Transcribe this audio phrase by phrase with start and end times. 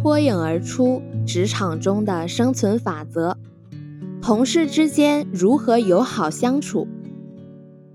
[0.00, 3.36] 脱颖而出职场中的生存法则。
[4.22, 6.86] 同事之间如何友好相处？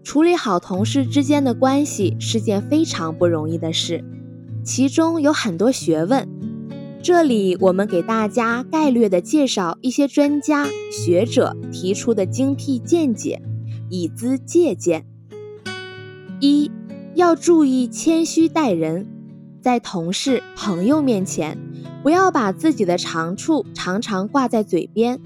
[0.04, 4.04] 处理好同事之间的关系是件非常不容易的事，
[4.63, 6.28] 其中有很多学问。
[7.02, 13.42] 这里我们给大家概略的介绍一些专家学者提出的精辟见解，
[13.90, 15.06] 以资借鉴。
[16.41, 16.70] 一
[17.16, 19.08] 要注意谦虚待人，
[19.62, 21.58] 在同事、朋友面前，
[22.03, 25.20] 不要把自己的长处常常挂在嘴边，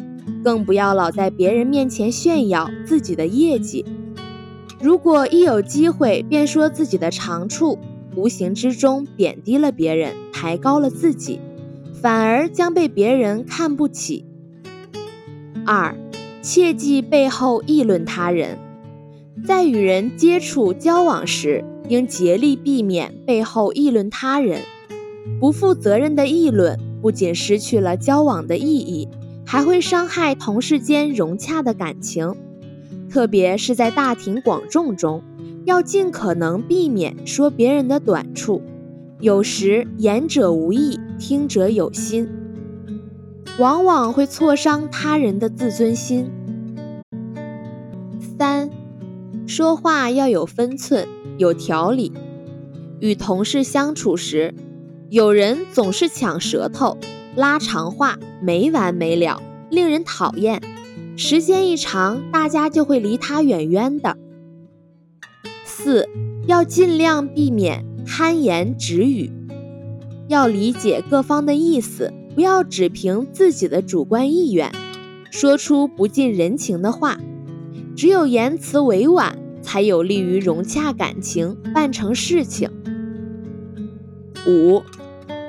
[0.44, 3.84] 更不要老在别人面前炫耀自己的业绩。
[4.80, 7.80] 如果一有机会便说自己的长处，
[8.16, 11.42] 无形之中贬低了别人，抬高了自己。
[12.00, 14.24] 反而将被别人看不起。
[15.66, 15.96] 二，
[16.44, 18.60] 切忌背后议论他人，
[19.48, 24.62] 在与人接触交往时，应竭力避免背后议论他人。
[25.40, 29.08] 不负责任的议论不仅失去了交往的意义，
[29.46, 32.36] 还会伤害同事间融洽的感情。
[33.10, 35.22] 特别是在大庭广众中，
[35.66, 38.62] 要尽可能避免说别人的短处。
[39.20, 41.00] 有时言者无意。
[41.20, 42.30] 听者有心，
[43.58, 46.30] 往往会挫伤他人的自尊心。
[48.38, 48.70] 三，
[49.48, 51.08] 说话要有分寸、
[51.40, 52.14] 有条理。
[53.00, 54.54] 与同事相处时，
[55.10, 56.98] 有人总是抢舌头、
[57.34, 60.62] 拉长话，没完没了，令人讨厌。
[61.16, 64.18] 时间一长，大家就会离他远远的。
[65.64, 66.10] 四，
[66.46, 69.32] 要尽量避免憨言直语。
[70.28, 74.70] 要理解各方的意思，不要只凭自己的主观意愿，
[75.32, 77.18] 说出不近人情的话。
[77.96, 82.70] 只有言辞委婉，才有利于融洽感情，办成事情。
[84.48, 84.82] 五，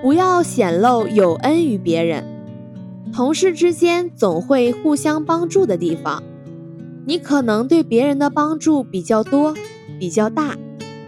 [0.03, 2.25] 不要显露有恩于别人。
[3.13, 6.23] 同事之间总会互相帮助的地方，
[7.07, 9.55] 你可能对别人的帮助比较多、
[9.99, 10.57] 比较大，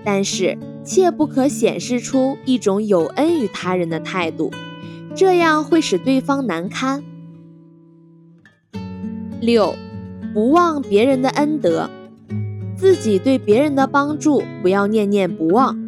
[0.04, 0.56] 但是。
[0.82, 4.50] 切不可显示出一种有恩于他人的态度，
[5.14, 7.04] 这样会使对方难堪。
[9.40, 9.74] 六，
[10.32, 11.90] 不忘别人的恩德，
[12.74, 15.78] 自己对别人的帮助不要念念不忘，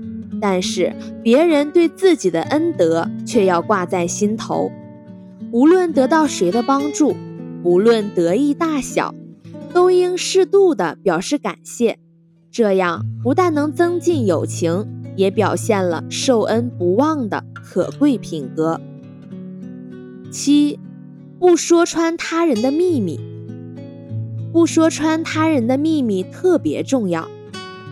[0.42, 0.92] 但是
[1.22, 4.72] 别人对自己的恩德却要挂在心头。
[5.52, 7.14] 无论得到谁的帮助，
[7.62, 9.14] 不论得意大小，
[9.72, 12.00] 都应适度的表示感谢。
[12.50, 18.80] 这样不但能增进友情，也表现了受恩不忘的可贵品格。
[20.32, 20.80] 七，
[21.38, 23.20] 不说穿他人的秘密。
[24.52, 27.28] 不说穿他人的秘密特别重要。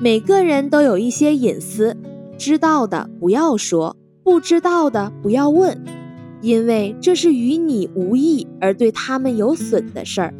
[0.02, 1.96] 每个人都有一些隐私，
[2.40, 5.84] 知道的不要说，不知道的不要问，
[6.40, 10.34] 因为这是与你无益而对他们有损的事儿。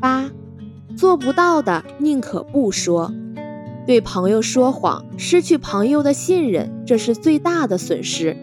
[0.00, 0.30] 八。
[0.96, 3.12] 做不到的，宁可不说。
[3.84, 8.36] 对朋友说谎，失去朋友的信任，这是最大的损失。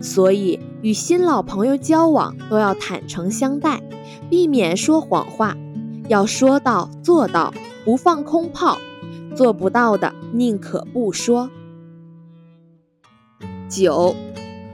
[0.00, 3.82] 所以，与新老朋友交往都要坦诚相待，
[4.30, 5.54] 避免说谎话，
[6.08, 7.52] 要说到做到，
[7.84, 8.78] 不放空炮。
[9.34, 11.50] 做不到的，宁可不说。
[13.68, 14.14] 九，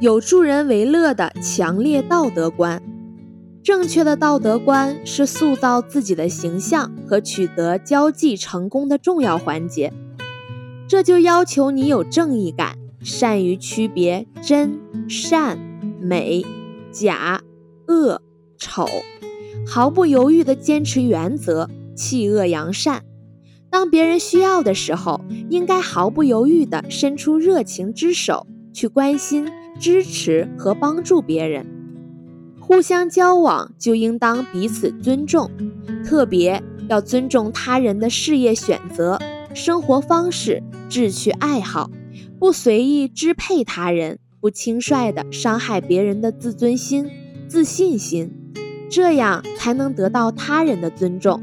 [0.00, 2.82] 有助人为乐的强烈道德观。
[3.62, 9.92] 正确的道德观是塑造自己的形象和取得交际成功的重要环节，
[10.88, 15.58] 这就要求你有正义感，善于区别真善
[16.00, 16.44] 美
[16.90, 17.42] 假
[17.86, 18.22] 恶
[18.56, 18.86] 丑，
[19.66, 23.04] 毫不犹豫地坚持原则，弃恶扬善。
[23.70, 29.48] 当别人需要的时候，应该毫不犹豫地伸出热情之手，去关心、
[29.78, 31.64] 支持和帮助别人。
[32.58, 35.50] 互相交往就应当彼此尊重，
[36.04, 39.18] 特别要尊重他人的事业选择、
[39.54, 41.90] 生活方式、志趣爱好，
[42.38, 47.08] 不随意支配他人，不轻率地伤害别人的自尊心、
[47.48, 48.32] 自信心，
[48.88, 51.42] 这样才能得到他人的尊重。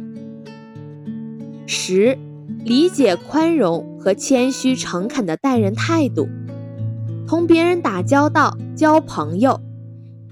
[1.65, 2.17] 十，
[2.63, 6.27] 理解、宽容和谦虚、诚恳的待人态度，
[7.27, 9.61] 同别人打交道、交朋友。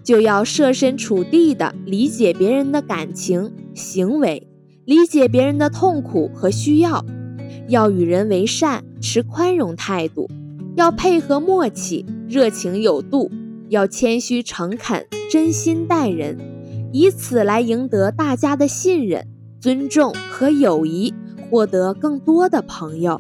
[0.04, 4.48] 就要设身处地的理解别人的感情、行为，
[4.86, 7.04] 理解别人的痛苦和需要，
[7.70, 10.30] 要与人为善，持宽容态度，
[10.76, 13.32] 要配合默契，热情有度，
[13.70, 16.38] 要谦虚诚恳，真心待人，
[16.94, 19.26] 以此来赢得大家的信任、
[19.60, 21.12] 尊重和友谊，
[21.50, 23.20] 获得更多的朋友。